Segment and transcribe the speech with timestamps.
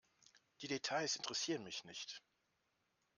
[0.63, 2.23] Die Details interessieren mich nicht.